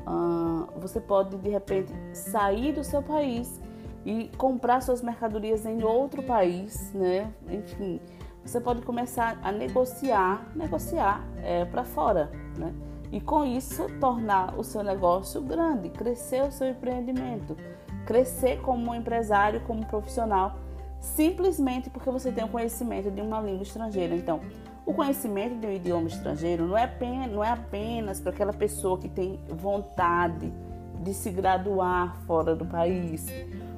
Uh, 0.08 0.68
você 0.80 1.00
pode 1.00 1.36
de 1.38 1.50
repente 1.50 1.92
sair 2.14 2.74
do 2.74 2.84
seu 2.84 3.02
país 3.02 3.60
e 4.06 4.30
comprar 4.38 4.82
suas 4.82 5.02
mercadorias 5.02 5.66
em 5.66 5.84
outro 5.84 6.22
país, 6.22 6.92
né? 6.94 7.34
Enfim, 7.50 8.00
você 8.46 8.62
pode 8.62 8.84
começar 8.84 9.40
a 9.42 9.52
negociar, 9.52 10.48
negociar 10.56 11.26
é, 11.42 11.66
para 11.66 11.84
fora, 11.84 12.32
né? 12.58 12.74
E 13.12 13.20
com 13.20 13.44
isso 13.44 13.88
tornar 14.00 14.58
o 14.58 14.64
seu 14.64 14.84
negócio 14.84 15.42
grande, 15.42 15.90
crescer 15.90 16.44
o 16.44 16.52
seu 16.52 16.70
empreendimento, 16.70 17.58
crescer 18.06 18.62
como 18.62 18.94
empresário, 18.94 19.62
como 19.62 19.86
profissional, 19.88 20.60
simplesmente 21.00 21.90
porque 21.90 22.10
você 22.12 22.32
tem 22.32 22.44
o 22.44 22.48
conhecimento 22.48 23.10
de 23.10 23.22
uma 23.22 23.42
língua 23.42 23.64
estrangeira. 23.64 24.16
Então, 24.16 24.40
o 24.86 24.94
conhecimento 24.94 25.60
de 25.60 25.68
um 25.68 25.72
idioma 25.72 26.08
estrangeiro 26.08 26.68
não 26.68 26.78
é 26.78 26.84
apenas, 26.84 27.32
não 27.32 27.44
é 27.44 27.50
apenas 27.50 28.20
para 28.22 28.32
aquela 28.32 28.54
pessoa 28.54 28.98
que 29.00 29.10
tem 29.10 29.40
vontade 29.50 30.54
de 31.02 31.14
se 31.14 31.32
graduar 31.32 32.16
fora 32.28 32.56
do 32.56 32.66
país, 32.66 33.26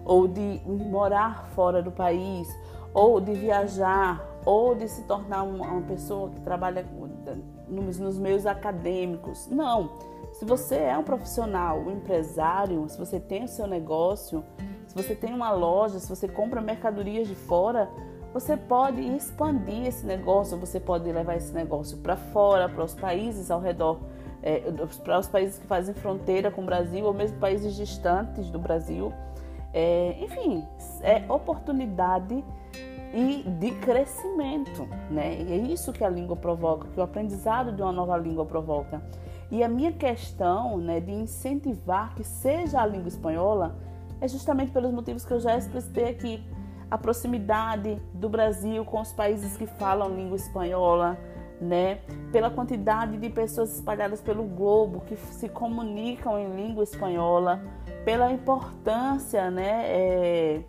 ou 0.03 0.27
de 0.27 0.61
morar 0.65 1.47
fora 1.49 1.81
do 1.81 1.91
país, 1.91 2.47
ou 2.93 3.21
de 3.21 3.33
viajar, 3.33 4.21
ou 4.45 4.75
de 4.75 4.87
se 4.87 5.03
tornar 5.03 5.43
uma, 5.43 5.81
pessoa 5.81 6.29
que 6.29 6.39
trabalha 6.41 6.85
nos, 7.67 7.99
nos 7.99 8.17
meios 8.17 8.45
acadêmicos. 8.45 9.47
Não. 9.47 9.91
Se 10.33 10.45
você 10.45 10.75
é 10.75 10.97
um 10.97 11.03
profissional, 11.03 11.79
um 11.79 11.91
empresário, 11.91 12.87
se 12.87 12.97
você 12.97 13.19
tem 13.19 13.45
o 13.45 13.47
seu 13.47 13.65
negócio, 13.65 14.43
se 14.87 14.95
você 14.95 15.15
tem 15.15 15.33
uma 15.33 15.51
loja, 15.51 15.99
se 15.99 16.07
você 16.07 16.27
compra 16.27 16.61
mercadorias 16.61 17.27
de 17.27 17.35
fora, 17.35 17.89
você 18.33 18.55
pode 18.55 19.01
expandir 19.15 19.87
esse 19.87 20.05
negócio, 20.05 20.57
você 20.57 20.79
pode 20.79 21.11
levar 21.11 21.35
esse 21.35 21.53
negócio 21.53 21.97
para 21.97 22.15
fora, 22.15 22.69
para 22.69 22.83
os 22.83 22.93
países 22.93 23.49
ao 23.49 23.59
redor, 23.59 23.99
é, 24.43 24.59
para 25.03 25.19
os 25.19 25.27
países 25.27 25.57
que 25.57 25.67
fazem 25.67 25.95
fronteira 25.95 26.51
com 26.51 26.61
o 26.61 26.65
Brasil, 26.65 27.05
ou 27.05 27.13
mesmo 27.13 27.37
países 27.39 27.75
distantes 27.75 28.49
do 28.49 28.59
Brasil. 28.59 29.11
É, 29.73 30.17
enfim, 30.21 30.65
é 31.01 31.23
oportunidade 31.31 32.43
e 33.13 33.43
de 33.59 33.71
crescimento, 33.71 34.87
né? 35.09 35.41
E 35.41 35.53
é 35.53 35.57
isso 35.57 35.93
que 35.93 36.03
a 36.03 36.09
língua 36.09 36.35
provoca, 36.35 36.87
que 36.89 36.99
o 36.99 37.03
aprendizado 37.03 37.71
de 37.71 37.81
uma 37.81 37.91
nova 37.91 38.17
língua 38.17 38.45
provoca. 38.45 39.01
E 39.49 39.63
a 39.63 39.69
minha 39.69 39.93
questão, 39.93 40.77
né, 40.77 40.99
de 40.99 41.11
incentivar 41.11 42.13
que 42.15 42.23
seja 42.23 42.81
a 42.81 42.85
língua 42.85 43.07
espanhola 43.07 43.75
é 44.19 44.27
justamente 44.27 44.71
pelos 44.71 44.91
motivos 44.91 45.23
que 45.23 45.31
eu 45.31 45.39
já 45.39 45.57
explicitei 45.57 46.09
aqui. 46.09 46.43
A 46.89 46.97
proximidade 46.97 48.01
do 48.13 48.29
Brasil 48.29 48.85
com 48.85 49.01
os 49.01 49.11
países 49.11 49.57
que 49.57 49.67
falam 49.67 50.15
língua 50.15 50.37
espanhola, 50.37 51.17
né? 51.59 51.99
Pela 52.31 52.49
quantidade 52.49 53.17
de 53.17 53.29
pessoas 53.29 53.75
espalhadas 53.75 54.21
pelo 54.21 54.43
globo 54.43 55.01
que 55.01 55.15
se 55.15 55.49
comunicam 55.49 56.39
em 56.39 56.55
língua 56.55 56.83
espanhola, 56.83 57.61
pela 58.05 58.31
importância, 58.31 59.51
né? 59.51 59.83
É, 59.85 60.61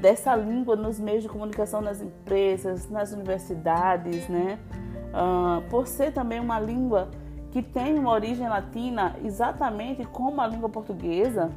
dessa 0.00 0.34
língua 0.34 0.74
nos 0.76 0.98
meios 0.98 1.22
de 1.22 1.28
comunicação 1.28 1.80
nas 1.80 2.00
empresas, 2.00 2.88
nas 2.90 3.12
universidades, 3.12 4.28
né? 4.28 4.58
Uh, 5.10 5.68
por 5.68 5.86
ser 5.86 6.12
também 6.12 6.40
uma 6.40 6.58
língua 6.58 7.08
que 7.50 7.62
tem 7.62 7.98
uma 7.98 8.12
origem 8.12 8.48
latina, 8.48 9.16
exatamente 9.24 10.04
como 10.04 10.40
a 10.40 10.46
língua 10.46 10.68
portuguesa, 10.68 11.50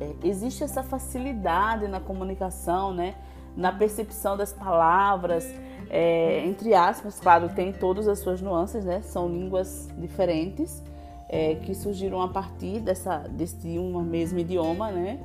é, 0.00 0.14
existe 0.24 0.62
essa 0.64 0.82
facilidade 0.82 1.88
na 1.88 2.00
comunicação, 2.00 2.92
né? 2.92 3.14
Na 3.56 3.72
percepção 3.72 4.36
das 4.36 4.52
palavras, 4.52 5.44
é, 5.90 6.44
entre 6.46 6.74
aspas, 6.74 7.18
claro, 7.18 7.48
tem 7.48 7.72
todas 7.72 8.06
as 8.06 8.20
suas 8.20 8.40
nuances, 8.40 8.84
né? 8.84 9.00
São 9.02 9.28
línguas 9.28 9.88
diferentes 9.98 10.82
é, 11.28 11.56
que 11.56 11.74
surgiram 11.74 12.22
a 12.22 12.28
partir 12.28 12.80
dessa, 12.80 13.18
desse 13.28 13.78
um 13.78 14.00
mesmo 14.02 14.38
idioma, 14.38 14.90
né? 14.90 15.18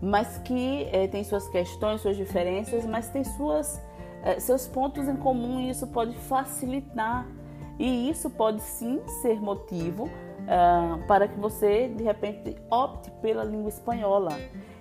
mas 0.00 0.38
que 0.38 0.88
é, 0.92 1.06
tem 1.06 1.24
suas 1.24 1.48
questões, 1.48 2.00
suas 2.00 2.16
diferenças, 2.16 2.84
mas 2.84 3.08
tem 3.08 3.24
suas, 3.24 3.80
é, 4.22 4.38
seus 4.38 4.66
pontos 4.66 5.08
em 5.08 5.16
comum 5.16 5.60
e 5.60 5.70
isso 5.70 5.86
pode 5.86 6.14
facilitar. 6.14 7.26
E 7.78 8.08
isso 8.08 8.30
pode 8.30 8.62
sim 8.62 9.00
ser 9.20 9.40
motivo 9.40 10.08
uh, 10.46 11.06
para 11.06 11.28
que 11.28 11.38
você 11.38 11.88
de 11.88 12.02
repente 12.02 12.56
opte 12.70 13.10
pela 13.22 13.44
língua 13.44 13.68
espanhola. 13.68 14.30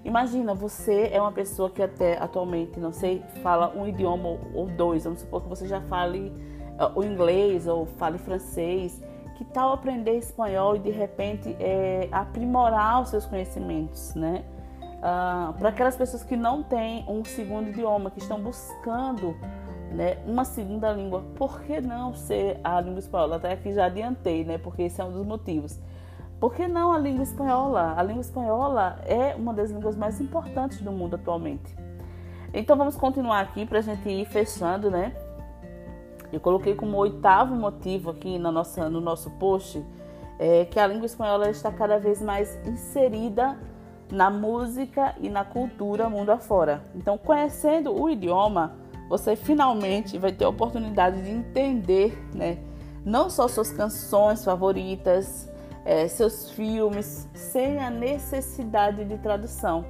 Imagina, 0.04 0.54
você 0.54 1.10
é 1.12 1.20
uma 1.20 1.32
pessoa 1.32 1.70
que 1.70 1.82
até 1.82 2.18
atualmente, 2.18 2.80
não 2.80 2.94
sei, 2.94 3.24
fala 3.42 3.76
um 3.76 3.88
idioma 3.88 4.38
ou 4.54 4.68
dois, 4.68 5.04
vamos 5.04 5.22
supor 5.22 5.42
que 5.42 5.50
você 5.50 5.68
já 5.68 5.82
fale 5.82 6.30
uh, 6.80 7.00
o 7.00 7.04
inglês 7.04 7.68
ou 7.68 7.86
fale 7.86 8.18
francês. 8.18 9.02
Que 9.38 9.44
tal 9.44 9.74
aprender 9.74 10.18
espanhol 10.18 10.78
e 10.78 10.80
de 10.80 10.92
repente 10.92 11.58
é, 11.60 12.08
aprimorar 12.10 13.02
os 13.02 13.10
seus 13.10 13.26
conhecimentos, 13.26 14.16
né? 14.16 14.46
uh, 15.06 15.54
para 15.54 15.70
aquelas 15.70 15.96
pessoas 15.96 16.24
que 16.24 16.36
não 16.36 16.64
têm 16.64 17.06
um 17.08 17.24
segundo 17.24 17.70
idioma, 17.70 18.10
que 18.10 18.20
estão 18.20 18.42
buscando 18.42 19.36
né, 19.96 20.18
uma 20.26 20.46
segunda 20.46 20.92
língua, 20.92 21.24
por 21.36 21.62
que 21.62 21.80
não 21.82 22.14
ser 22.14 22.60
a 22.64 22.80
língua 22.82 23.00
espanhola? 23.00 23.38
Até 23.38 23.54
aqui 23.54 23.74
já 23.74 23.86
adiantei, 23.86 24.44
né, 24.44 24.58
porque 24.58 24.84
esse 24.84 25.02
é 25.02 25.04
um 25.04 25.12
dos 25.12 25.26
motivos. 25.26 25.80
Por 26.40 26.54
que 26.54 26.68
não 26.68 26.92
a 26.92 27.00
língua 27.00 27.24
espanhola? 27.24 27.96
A 27.98 28.04
língua 28.04 28.22
espanhola 28.22 29.00
é 29.06 29.34
uma 29.36 29.54
das 29.54 29.72
línguas 29.72 29.96
mais 29.96 30.20
importantes 30.20 30.82
do 30.82 30.92
mundo 30.92 31.16
atualmente. 31.16 31.76
Então 32.54 32.76
vamos 32.76 32.96
continuar 32.96 33.40
aqui 33.40 33.66
para 33.66 33.80
a 33.80 33.82
gente 33.82 34.08
ir 34.08 34.26
fechando, 34.26 34.92
né? 34.92 35.16
Eu 36.32 36.40
coloquei 36.40 36.76
como 36.76 36.98
oitavo 36.98 37.56
motivo 37.56 38.12
aqui 38.12 38.38
na 38.38 38.52
nossa, 38.52 38.90
no 38.90 39.00
nosso 39.00 39.32
post 39.32 39.84
é, 40.38 40.66
que 40.66 40.80
a 40.80 40.88
língua 40.88 41.06
espanhola 41.06 41.50
está 41.50 41.72
cada 41.72 41.98
vez 41.98 42.22
mais 42.22 42.60
inserida 42.68 43.58
na 44.12 44.30
música 44.30 45.16
e 45.20 45.30
na 45.30 45.44
cultura 45.44 46.10
mundo 46.10 46.30
afora. 46.32 46.84
Então, 46.94 47.18
conhecendo 47.18 47.94
o 47.94 48.10
idioma, 48.10 48.76
você 49.10 49.36
finalmente 49.36 50.18
vai 50.18 50.32
ter 50.32 50.46
a 50.46 50.50
oportunidade 50.50 51.22
de 51.22 51.30
entender, 51.30 52.18
né, 52.34 52.58
não 53.06 53.30
só 53.30 53.48
suas 53.48 53.72
canções 53.72 54.44
favoritas, 54.44 55.50
é, 55.84 56.08
seus 56.08 56.50
filmes, 56.52 57.30
sem 57.34 57.80
a 57.80 57.90
necessidade 57.90 59.06
de 59.06 59.18
tradução. 59.20 59.86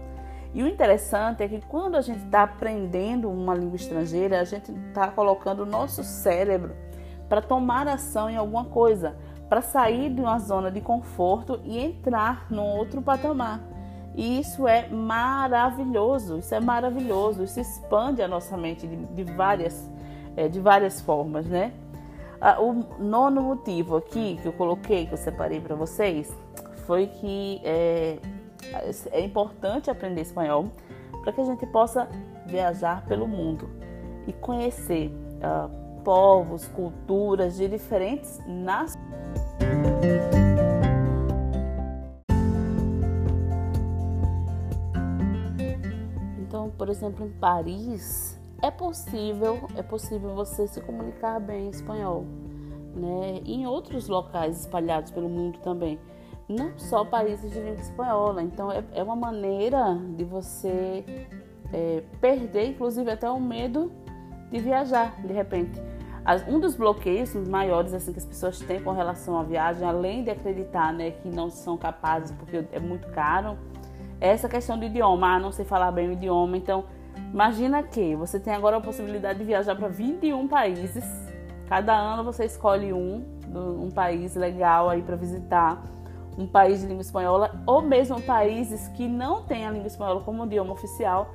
E 0.54 0.64
o 0.64 0.68
interessante 0.68 1.44
é 1.44 1.48
que 1.48 1.62
quando 1.68 1.96
a 1.96 2.02
gente 2.02 2.24
está 2.26 2.44
aprendendo 2.44 3.30
uma 3.30 3.54
língua 3.54 3.76
estrangeira, 3.76 4.40
a 4.40 4.44
gente 4.44 4.72
está 4.72 5.10
colocando 5.10 5.64
o 5.64 5.66
nosso 5.66 6.04
cérebro 6.04 6.74
para 7.28 7.42
tomar 7.42 7.88
ação 7.88 8.30
em 8.30 8.38
alguma 8.38 8.66
coisa, 8.66 9.18
para 9.50 9.62
sair 9.62 10.14
de 10.14 10.22
uma 10.22 10.40
zona 10.40 10.72
de 10.72 10.82
conforto 10.82 11.60
e 11.64 11.80
entrar 11.80 12.48
num 12.50 12.64
outro 12.64 13.02
patamar. 13.02 13.75
E 14.16 14.40
isso 14.40 14.68
é 14.68 14.88
maravilhoso, 14.88 16.38
isso 16.38 16.56
é 16.56 16.60
maravilhoso, 16.60 17.44
isso 17.44 17.60
expande 17.60 18.22
a 18.22 18.28
nossa 18.28 18.56
mente 18.56 18.88
de, 18.88 18.96
de 18.96 19.24
várias, 19.34 19.90
é, 20.38 20.48
de 20.48 20.60
várias 20.60 21.02
formas, 21.02 21.46
né? 21.46 21.74
Ah, 22.40 22.62
o 22.62 22.86
nono 23.00 23.42
motivo 23.42 23.98
aqui 23.98 24.38
que 24.42 24.48
eu 24.48 24.54
coloquei, 24.54 25.06
que 25.06 25.14
eu 25.14 25.18
separei 25.18 25.60
para 25.60 25.76
vocês, 25.76 26.34
foi 26.86 27.08
que 27.08 27.62
é, 27.64 28.18
é 29.12 29.22
importante 29.22 29.90
aprender 29.90 30.22
espanhol 30.22 30.68
para 31.22 31.34
que 31.34 31.42
a 31.42 31.46
gente 31.46 31.66
possa 31.66 32.08
viajar 32.46 33.04
pelo 33.06 33.28
mundo 33.28 33.70
e 34.28 34.34
conhecer 34.34 35.12
uh, 35.38 36.04
povos, 36.04 36.68
culturas 36.68 37.58
de 37.58 37.68
diferentes 37.68 38.40
nações. 38.46 39.05
Exemplo, 46.96 47.26
em 47.26 47.30
Paris, 47.32 48.40
é 48.62 48.72
possível, 48.72 49.68
é 49.76 49.84
possível 49.84 50.34
você 50.34 50.68
se 50.68 50.82
comunicar 50.82 51.40
bem 51.40 51.68
em 51.68 51.70
espanhol, 51.70 52.26
né? 52.96 53.42
E 53.44 53.54
em 53.54 53.68
outros 53.68 54.08
locais 54.08 54.62
espalhados 54.62 55.12
pelo 55.12 55.30
mundo 55.30 55.60
também, 55.60 56.00
não 56.48 56.78
só 56.78 57.04
países 57.04 57.52
de 57.52 57.60
língua 57.60 57.82
espanhola. 57.82 58.42
Então 58.42 58.72
é, 58.72 58.84
é 58.94 59.04
uma 59.04 59.16
maneira 59.16 60.00
de 60.16 60.24
você 60.24 61.04
é, 61.74 62.04
perder, 62.22 62.70
inclusive 62.70 63.10
até 63.12 63.30
o 63.30 63.40
medo 63.40 63.92
de 64.52 64.60
viajar 64.60 65.22
de 65.22 65.34
repente. 65.34 65.82
Um 66.48 66.60
dos 66.60 66.76
bloqueios 66.76 67.36
maiores 67.36 67.94
assim 67.94 68.12
que 68.12 68.18
as 68.18 68.26
pessoas 68.26 68.60
têm 68.60 68.82
com 68.82 68.92
relação 68.92 69.38
à 69.38 69.44
viagem, 69.44 69.88
além 69.88 70.24
de 70.24 70.32
acreditar 70.32 70.92
né, 70.92 71.12
que 71.12 71.30
não 71.30 71.52
são 71.52 71.78
capazes 71.78 72.32
porque 72.32 72.66
é 72.72 72.80
muito 72.80 73.08
caro, 73.10 73.56
essa 74.20 74.48
questão 74.48 74.78
do 74.78 74.86
idioma, 74.86 75.36
ah, 75.36 75.40
não 75.40 75.52
sei 75.52 75.66
falar 75.66 75.92
bem 75.92 76.10
o 76.10 76.12
idioma, 76.14 76.58
então 76.58 76.86
imagina 77.34 77.84
que 77.84 78.16
você 78.16 78.40
tem 78.40 78.54
agora 78.54 78.78
a 78.78 78.82
possibilidade 78.82 79.40
de 79.40 79.46
viajar 79.46 79.76
para 79.76 79.88
21 79.88 80.48
países. 80.48 81.04
Cada 81.68 81.94
ano 81.96 82.24
você 82.24 82.46
escolhe 82.46 82.94
um, 82.94 83.26
um 83.54 83.90
país 83.90 84.36
legal 84.36 84.90
aí 84.90 85.02
para 85.02 85.16
visitar, 85.16 85.84
um 86.38 86.48
país 86.48 86.82
de 86.82 86.88
língua 86.88 87.02
espanhola, 87.02 87.52
ou 87.66 87.82
mesmo 87.82 88.22
países 88.22 88.88
que 88.90 89.08
não 89.08 89.44
têm 89.44 89.66
a 89.66 89.72
língua 89.72 89.88
espanhola 89.88 90.22
como 90.22 90.46
idioma 90.46 90.74
oficial, 90.74 91.30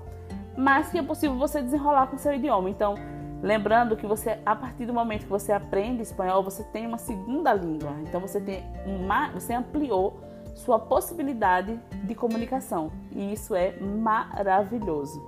mas 0.56 0.90
que 0.90 0.98
é 0.98 1.02
possível 1.02 1.36
você 1.36 1.62
desenrolar 1.62 2.06
com 2.06 2.18
seu 2.18 2.34
idioma. 2.34 2.68
Então, 2.68 2.94
Lembrando 3.42 3.96
que 3.96 4.06
você, 4.06 4.38
a 4.44 4.54
partir 4.54 4.84
do 4.84 4.92
momento 4.92 5.22
que 5.22 5.30
você 5.30 5.50
aprende 5.50 6.02
espanhol, 6.02 6.42
você 6.42 6.62
tem 6.64 6.86
uma 6.86 6.98
segunda 6.98 7.54
língua. 7.54 7.94
Então 8.02 8.20
você 8.20 8.40
tem 8.40 8.62
uma, 8.84 9.30
você 9.30 9.54
ampliou 9.54 10.20
sua 10.54 10.78
possibilidade 10.78 11.78
de 12.04 12.14
comunicação 12.14 12.90
e 13.12 13.32
isso 13.32 13.54
é 13.54 13.72
maravilhoso. 13.80 15.20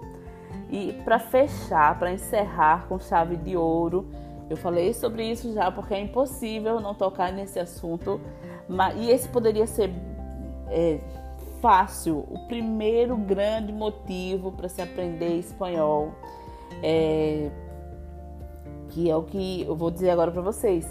E 0.71 0.93
para 1.05 1.19
fechar, 1.19 1.99
para 1.99 2.12
encerrar 2.12 2.87
com 2.88 2.99
chave 2.99 3.37
de 3.37 3.57
ouro, 3.57 4.07
eu 4.49 4.57
falei 4.57 4.93
sobre 4.93 5.31
isso 5.31 5.52
já 5.52 5.71
porque 5.71 5.95
é 5.95 6.00
impossível 6.00 6.81
não 6.81 6.95
tocar 6.95 7.33
nesse 7.33 7.59
assunto, 7.59 8.21
mas, 8.69 8.97
e 8.97 9.11
esse 9.11 9.29
poderia 9.29 9.67
ser 9.67 9.91
é, 10.69 10.99
fácil, 11.61 12.25
o 12.31 12.38
primeiro 12.49 13.17
grande 13.17 13.73
motivo 13.73 14.52
para 14.52 14.69
se 14.69 14.81
aprender 14.83 15.38
espanhol. 15.38 16.12
É, 16.83 17.50
que 18.93 19.11
é 19.11 19.17
o 19.17 19.23
que 19.23 19.62
eu 19.62 19.75
vou 19.75 19.91
dizer 19.91 20.11
agora 20.11 20.31
para 20.31 20.43
vocês. 20.43 20.87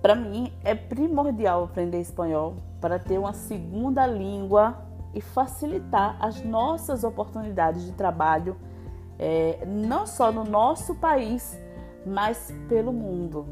Para 0.00 0.14
mim 0.14 0.52
é 0.64 0.74
primordial 0.74 1.64
aprender 1.64 2.00
espanhol 2.00 2.56
para 2.80 2.98
ter 2.98 3.18
uma 3.18 3.32
segunda 3.32 4.06
língua 4.06 4.86
e 5.14 5.20
facilitar 5.20 6.16
as 6.20 6.42
nossas 6.44 7.04
oportunidades 7.04 7.84
de 7.84 7.92
trabalho, 7.92 8.56
é, 9.18 9.64
não 9.66 10.06
só 10.06 10.30
no 10.30 10.44
nosso 10.44 10.94
país, 10.94 11.58
mas 12.06 12.52
pelo 12.68 12.92
mundo. 12.92 13.46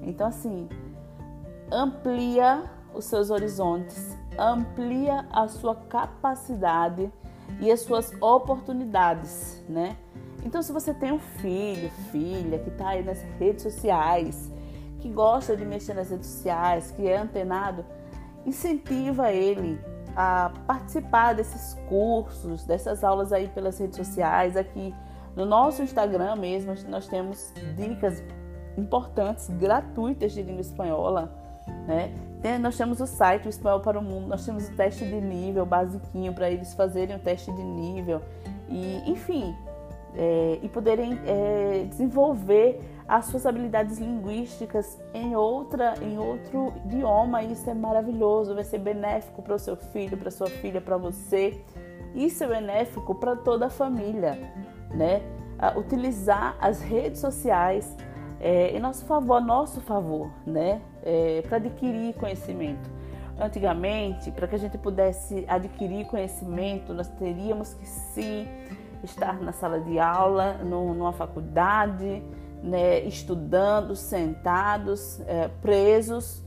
Então, 0.00 0.26
assim, 0.26 0.68
amplia 1.70 2.64
os 2.94 3.04
seus 3.04 3.30
horizontes, 3.30 4.16
amplia 4.38 5.26
a 5.30 5.46
sua 5.48 5.74
capacidade 5.74 7.12
e 7.60 7.70
as 7.70 7.80
suas 7.80 8.12
oportunidades, 8.20 9.62
né? 9.68 9.96
Então, 10.44 10.60
se 10.60 10.72
você 10.72 10.92
tem 10.92 11.12
um 11.12 11.18
filho, 11.18 11.88
filha 12.10 12.58
que 12.58 12.68
está 12.68 12.88
aí 12.88 13.04
nas 13.04 13.22
redes 13.38 13.62
sociais, 13.62 14.50
que 14.98 15.08
gosta 15.08 15.56
de 15.56 15.64
mexer 15.64 15.94
nas 15.94 16.10
redes 16.10 16.26
sociais, 16.26 16.90
que 16.90 17.06
é 17.06 17.16
antenado, 17.16 17.84
incentiva 18.46 19.32
ele 19.32 19.80
a 20.14 20.52
participar 20.66 21.34
desses 21.34 21.74
cursos, 21.88 22.64
dessas 22.64 23.02
aulas 23.02 23.32
aí 23.32 23.48
pelas 23.48 23.78
redes 23.78 23.96
sociais. 23.96 24.56
Aqui 24.56 24.94
no 25.34 25.46
nosso 25.46 25.82
Instagram 25.82 26.36
mesmo, 26.36 26.74
nós 26.88 27.08
temos 27.08 27.52
dicas 27.76 28.22
importantes, 28.76 29.48
gratuitas 29.48 30.32
de 30.32 30.42
língua 30.42 30.60
espanhola, 30.60 31.32
né? 31.86 32.12
Nós 32.58 32.76
temos 32.76 33.00
o 33.00 33.06
site 33.06 33.46
o 33.46 33.48
Espanhol 33.48 33.80
para 33.80 33.98
o 33.98 34.02
Mundo, 34.02 34.26
nós 34.26 34.44
temos 34.44 34.68
o 34.68 34.72
teste 34.74 35.04
de 35.04 35.20
nível 35.20 35.64
basiquinho 35.64 36.32
para 36.34 36.50
eles 36.50 36.74
fazerem 36.74 37.14
o 37.14 37.18
teste 37.20 37.52
de 37.52 37.62
nível 37.62 38.20
e, 38.68 39.08
enfim, 39.08 39.54
é, 40.16 40.58
e 40.62 40.68
poderem 40.68 41.18
é, 41.26 41.86
desenvolver 41.88 42.80
as 43.08 43.26
suas 43.26 43.46
habilidades 43.46 43.98
linguísticas 43.98 45.00
em 45.12 45.34
outra, 45.34 45.94
em 46.02 46.18
outro 46.18 46.72
idioma. 46.84 47.42
Isso 47.42 47.68
é 47.68 47.74
maravilhoso, 47.74 48.54
vai 48.54 48.64
ser 48.64 48.78
benéfico 48.78 49.42
para 49.42 49.54
o 49.54 49.58
seu 49.58 49.76
filho, 49.76 50.16
para 50.16 50.30
sua 50.30 50.48
filha, 50.48 50.80
para 50.80 50.96
você. 50.96 51.60
Isso 52.14 52.44
é 52.44 52.46
benéfico 52.46 53.14
para 53.14 53.36
toda 53.36 53.66
a 53.66 53.70
família, 53.70 54.38
né? 54.90 55.22
utilizar 55.76 56.56
as 56.60 56.80
redes 56.80 57.20
sociais 57.20 57.96
é, 58.42 58.76
em 58.76 58.80
nosso 58.80 59.04
favor, 59.04 59.40
nosso 59.40 59.80
favor, 59.80 60.28
né? 60.44 60.80
É, 61.04 61.42
para 61.42 61.58
adquirir 61.58 62.12
conhecimento. 62.14 62.90
Antigamente, 63.40 64.30
para 64.32 64.48
que 64.48 64.56
a 64.56 64.58
gente 64.58 64.76
pudesse 64.76 65.44
adquirir 65.48 66.06
conhecimento, 66.06 66.92
nós 66.92 67.08
teríamos 67.08 67.74
que 67.74 67.86
sim 67.86 68.46
estar 69.04 69.40
na 69.40 69.52
sala 69.52 69.80
de 69.80 69.98
aula, 69.98 70.54
numa 70.64 71.12
faculdade, 71.12 72.22
né, 72.62 73.00
estudando, 73.00 73.96
sentados, 73.96 75.20
é, 75.26 75.48
presos. 75.60 76.42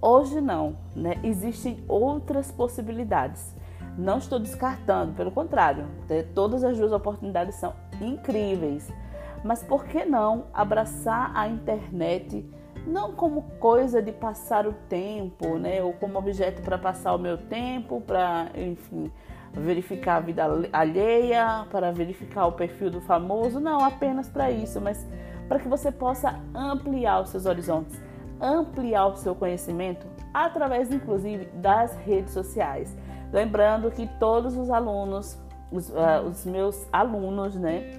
Hoje 0.00 0.40
não, 0.40 0.76
né? 0.94 1.18
existem 1.22 1.82
outras 1.88 2.50
possibilidades. 2.52 3.54
Não 3.96 4.18
estou 4.18 4.38
descartando, 4.38 5.12
pelo 5.12 5.30
contrário, 5.30 5.86
né? 6.08 6.24
todas 6.34 6.62
as 6.62 6.76
duas 6.76 6.92
oportunidades 6.92 7.54
são 7.54 7.72
incríveis. 8.00 8.92
Mas 9.42 9.62
por 9.62 9.84
que 9.84 10.04
não 10.04 10.46
abraçar 10.52 11.30
a 11.34 11.48
internet 11.48 12.44
não 12.86 13.12
como 13.12 13.42
coisa 13.58 14.02
de 14.02 14.12
passar 14.12 14.66
o 14.66 14.72
tempo, 14.72 15.58
né? 15.58 15.82
Ou 15.82 15.92
como 15.94 16.18
objeto 16.18 16.62
para 16.62 16.76
passar 16.76 17.14
o 17.14 17.18
meu 17.18 17.38
tempo, 17.38 18.00
para, 18.00 18.50
enfim, 18.54 19.10
verificar 19.54 20.16
a 20.16 20.20
vida 20.20 20.44
alheia, 20.72 21.66
para 21.70 21.92
verificar 21.92 22.46
o 22.46 22.52
perfil 22.52 22.90
do 22.90 23.00
famoso, 23.00 23.60
não 23.60 23.84
apenas 23.84 24.28
para 24.28 24.50
isso, 24.50 24.80
mas 24.80 25.06
para 25.48 25.58
que 25.58 25.68
você 25.68 25.92
possa 25.92 26.40
ampliar 26.54 27.22
os 27.22 27.28
seus 27.28 27.46
horizontes, 27.46 28.00
ampliar 28.40 29.06
o 29.06 29.16
seu 29.16 29.34
conhecimento 29.34 30.06
através 30.32 30.90
inclusive 30.90 31.46
das 31.54 31.94
redes 31.98 32.32
sociais. 32.32 32.96
Lembrando 33.32 33.90
que 33.90 34.06
todos 34.18 34.56
os 34.56 34.70
alunos, 34.70 35.38
os, 35.70 35.88
uh, 35.90 36.22
os 36.28 36.44
meus 36.44 36.86
alunos, 36.92 37.54
né, 37.54 37.90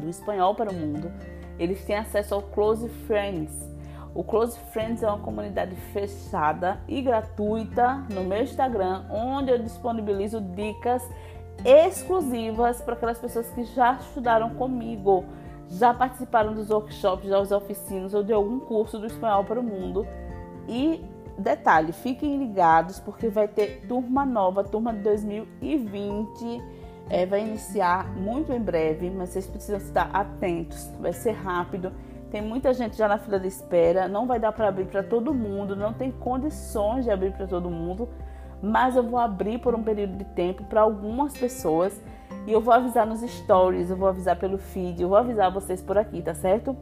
do 0.00 0.08
espanhol 0.08 0.54
para 0.54 0.70
o 0.70 0.74
mundo, 0.74 1.10
eles 1.58 1.84
têm 1.84 1.96
acesso 1.96 2.34
ao 2.34 2.42
Close 2.42 2.88
Friends 3.06 3.71
o 4.14 4.22
Close 4.22 4.58
Friends 4.72 5.02
é 5.02 5.06
uma 5.06 5.18
comunidade 5.18 5.74
fechada 5.92 6.78
e 6.86 7.00
gratuita 7.00 8.04
no 8.10 8.24
meu 8.24 8.42
Instagram, 8.42 9.04
onde 9.10 9.50
eu 9.50 9.58
disponibilizo 9.58 10.40
dicas 10.40 11.02
exclusivas 11.64 12.80
para 12.82 12.94
aquelas 12.94 13.18
pessoas 13.18 13.48
que 13.50 13.64
já 13.64 13.94
estudaram 13.94 14.50
comigo, 14.50 15.24
já 15.68 15.94
participaram 15.94 16.52
dos 16.52 16.70
workshops, 16.70 17.28
das 17.28 17.52
oficinas 17.52 18.12
ou 18.12 18.22
de 18.22 18.32
algum 18.32 18.60
curso 18.60 18.98
do 18.98 19.06
espanhol 19.06 19.44
para 19.44 19.58
o 19.58 19.62
mundo. 19.62 20.06
E 20.68 21.02
detalhe, 21.38 21.92
fiquem 21.92 22.38
ligados 22.38 23.00
porque 23.00 23.28
vai 23.28 23.48
ter 23.48 23.86
turma 23.88 24.26
nova, 24.26 24.62
turma 24.62 24.92
de 24.92 25.00
2020. 25.00 26.62
É, 27.08 27.26
vai 27.26 27.40
iniciar 27.40 28.14
muito 28.16 28.52
em 28.52 28.60
breve, 28.60 29.10
mas 29.10 29.30
vocês 29.30 29.46
precisam 29.46 29.78
estar 29.78 30.10
atentos. 30.12 30.90
Vai 31.00 31.12
ser 31.12 31.32
rápido 31.32 31.92
tem 32.32 32.40
muita 32.40 32.72
gente 32.72 32.96
já 32.96 33.06
na 33.06 33.18
fila 33.18 33.38
de 33.38 33.46
espera, 33.46 34.08
não 34.08 34.26
vai 34.26 34.40
dar 34.40 34.52
para 34.52 34.66
abrir 34.66 34.86
para 34.86 35.02
todo 35.02 35.34
mundo, 35.34 35.76
não 35.76 35.92
tem 35.92 36.10
condições 36.10 37.04
de 37.04 37.10
abrir 37.10 37.30
para 37.32 37.46
todo 37.46 37.68
mundo, 37.68 38.08
mas 38.62 38.96
eu 38.96 39.02
vou 39.02 39.20
abrir 39.20 39.58
por 39.58 39.74
um 39.74 39.82
período 39.82 40.16
de 40.16 40.24
tempo 40.24 40.64
para 40.64 40.80
algumas 40.80 41.36
pessoas 41.36 42.00
e 42.46 42.52
eu 42.52 42.62
vou 42.62 42.72
avisar 42.72 43.06
nos 43.06 43.20
stories, 43.20 43.90
eu 43.90 43.98
vou 43.98 44.08
avisar 44.08 44.36
pelo 44.36 44.56
feed, 44.56 45.02
eu 45.02 45.10
vou 45.10 45.18
avisar 45.18 45.52
vocês 45.52 45.82
por 45.82 45.98
aqui, 45.98 46.22
tá 46.22 46.32
certo? 46.32 46.74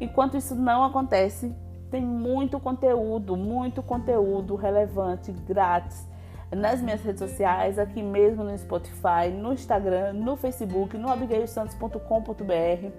Enquanto 0.00 0.36
isso 0.36 0.56
não 0.56 0.82
acontece, 0.82 1.54
tem 1.92 2.02
muito 2.02 2.58
conteúdo, 2.58 3.36
muito 3.36 3.84
conteúdo 3.84 4.56
relevante, 4.56 5.30
grátis 5.30 6.08
nas 6.50 6.82
minhas 6.82 7.02
redes 7.02 7.20
sociais, 7.20 7.78
aqui 7.78 8.02
mesmo 8.02 8.42
no 8.42 8.58
Spotify, 8.58 9.28
no 9.32 9.52
Instagram, 9.52 10.14
no 10.14 10.36
Facebook, 10.36 10.98
no 10.98 11.08
abigailsantos.com.br, 11.08 12.90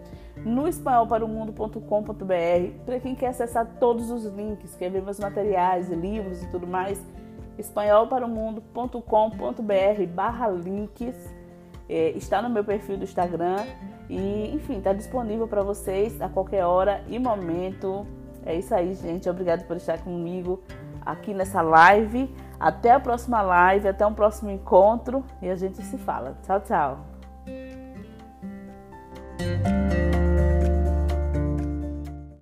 no 0.46 0.68
espanholparaomundo.com.br. 0.68 2.84
Para 2.86 3.00
quem 3.00 3.16
quer 3.16 3.28
acessar 3.28 3.66
todos 3.80 4.12
os 4.12 4.26
links, 4.26 4.76
quer 4.76 4.90
ver 4.90 5.02
meus 5.02 5.20
materiais, 5.20 5.90
livros 5.90 6.44
e 6.44 6.48
tudo 6.48 6.68
mais, 6.68 7.02
espanholparaomundo.com.br 7.58 10.06
barra 10.14 10.50
links. 10.50 11.16
É, 11.88 12.12
está 12.12 12.42
no 12.42 12.50
meu 12.50 12.64
perfil 12.64 12.98
do 12.98 13.04
Instagram 13.04 13.66
e, 14.10 14.54
enfim, 14.54 14.78
está 14.78 14.94
disponível 14.94 15.48
para 15.48 15.64
vocês 15.64 16.22
a 16.22 16.30
qualquer 16.30 16.66
hora 16.66 17.04
e 17.08 17.18
momento. 17.18 18.06
É 18.46 18.56
isso 18.56 18.74
aí, 18.74 18.94
gente. 18.94 19.30
Obrigado 19.30 19.66
por 19.66 19.76
estar 19.76 20.00
comigo 20.00 20.62
aqui 21.06 21.34
nessa 21.34 21.62
live. 21.62 22.34
Até 22.60 22.92
a 22.92 23.00
próxima 23.00 23.42
live, 23.42 23.88
até 23.88 24.06
um 24.06 24.14
próximo 24.14 24.52
encontro 24.52 25.24
e 25.42 25.50
a 25.50 25.56
gente 25.56 25.82
se 25.82 25.98
fala. 25.98 26.38
Tchau, 26.44 26.62
tchau. 26.62 27.00